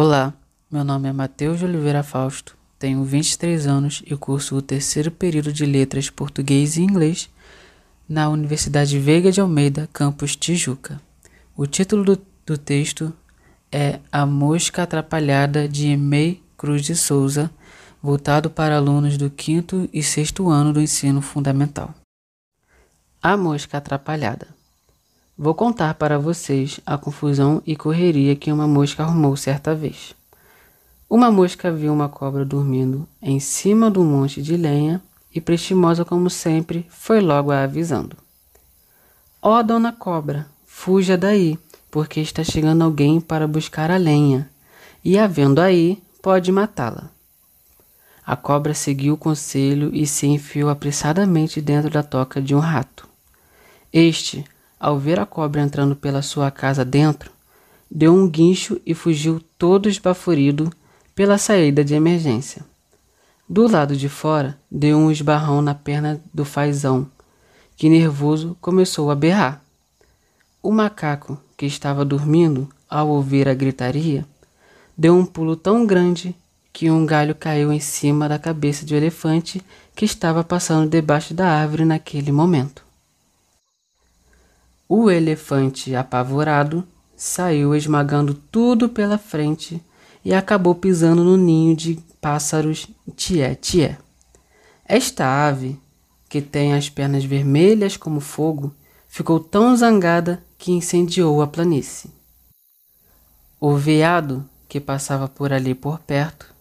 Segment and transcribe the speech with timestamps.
[0.00, 0.32] Olá,
[0.70, 5.52] meu nome é Matheus de Oliveira Fausto, tenho 23 anos e curso o terceiro período
[5.52, 7.28] de Letras Português e Inglês
[8.08, 11.00] na Universidade Veiga de Almeida, campus Tijuca.
[11.56, 13.12] O título do, do texto
[13.72, 17.50] é A Mosca Atrapalhada de Emei Cruz de Souza,
[18.00, 21.92] voltado para alunos do quinto e sexto ano do ensino fundamental.
[23.20, 24.57] A Mosca Atrapalhada
[25.40, 30.12] Vou contar para vocês a confusão e correria que uma mosca arrumou certa vez.
[31.08, 35.00] Uma mosca viu uma cobra dormindo em cima de um monte de lenha
[35.32, 38.16] e, prestimosa como sempre, foi logo a avisando:
[39.40, 41.56] Ó oh, dona cobra, fuja daí,
[41.88, 44.50] porque está chegando alguém para buscar a lenha,
[45.04, 47.10] e havendo aí, pode matá-la.
[48.26, 53.08] A cobra seguiu o conselho e se enfiou apressadamente dentro da toca de um rato.
[53.92, 54.44] Este,
[54.78, 57.30] ao ver a cobra entrando pela sua casa dentro,
[57.90, 60.70] deu um guincho e fugiu todo esbaforido
[61.14, 62.64] pela saída de emergência.
[63.48, 67.10] Do lado de fora, deu um esbarrão na perna do fazão,
[67.76, 69.62] que nervoso começou a berrar.
[70.62, 74.26] O macaco, que estava dormindo, ao ouvir a gritaria,
[74.96, 76.34] deu um pulo tão grande
[76.72, 79.62] que um galho caiu em cima da cabeça de um elefante
[79.94, 82.87] que estava passando debaixo da árvore naquele momento.
[84.88, 86.82] O elefante, apavorado,
[87.14, 89.84] saiu esmagando tudo pela frente
[90.24, 93.98] e acabou pisando no ninho de pássaros tié-tié.
[94.86, 95.78] Esta ave,
[96.26, 98.74] que tem as pernas vermelhas como fogo,
[99.06, 102.10] ficou tão zangada que incendiou a planície.
[103.60, 106.54] O veado, que passava por ali por perto,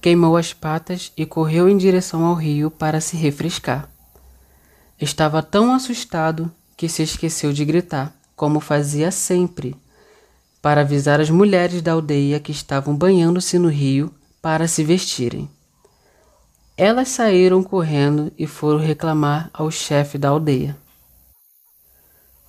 [0.00, 3.88] queimou as patas e correu em direção ao rio para se refrescar.
[5.00, 9.74] Estava tão assustado que se esqueceu de gritar, como fazia sempre,
[10.62, 15.50] para avisar as mulheres da aldeia que estavam banhando-se no rio para se vestirem.
[16.76, 20.76] Elas saíram correndo e foram reclamar ao chefe da aldeia.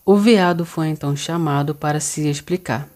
[0.06, 2.88] O veado foi então chamado para se explicar.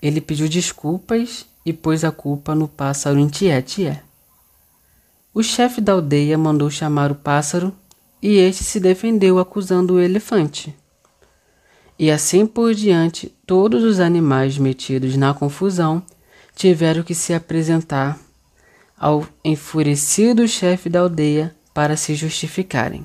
[0.00, 4.00] Ele pediu desculpas e pôs a culpa no pássaro em tié-tié.
[5.34, 7.74] O chefe da aldeia mandou chamar o pássaro
[8.22, 10.74] e este se defendeu acusando o elefante.
[11.98, 16.02] E assim por diante, todos os animais metidos na confusão
[16.54, 18.18] tiveram que se apresentar
[18.96, 23.04] ao enfurecido chefe da aldeia para se justificarem.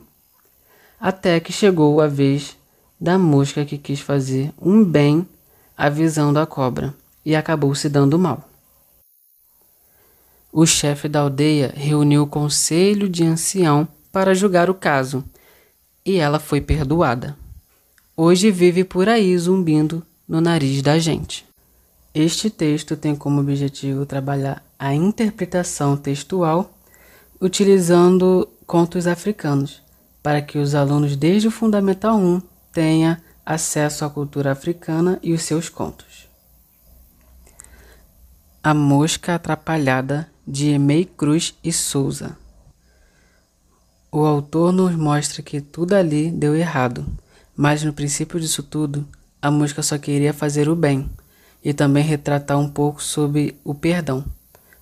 [0.99, 2.55] Até que chegou a vez
[2.99, 5.27] da mosca que quis fazer um bem
[5.75, 6.93] à visão da cobra
[7.25, 8.47] e acabou se dando mal.
[10.51, 15.23] O chefe da aldeia reuniu o conselho de ancião para julgar o caso,
[16.05, 17.37] e ela foi perdoada.
[18.15, 21.45] Hoje vive por aí zumbindo no nariz da gente.
[22.13, 26.73] Este texto tem como objetivo trabalhar a interpretação textual
[27.39, 29.81] utilizando contos africanos,
[30.23, 32.41] para que os alunos desde o Fundamental 1
[32.71, 36.27] tenham acesso à cultura africana e os seus contos.
[38.63, 42.35] A Mosca Atrapalhada, de Emei Cruz e Souza.
[44.19, 47.05] O autor nos mostra que tudo ali deu errado,
[47.55, 49.07] mas no princípio disso tudo,
[49.39, 51.07] a música só queria fazer o bem
[51.63, 54.25] e também retratar um pouco sobre o perdão,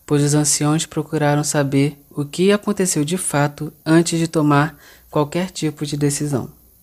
[0.05, 4.79] pois os anciões procuraram saber o que aconteceu de fato antes de tomar
[5.11, 6.49] qualquer tipo de decisão.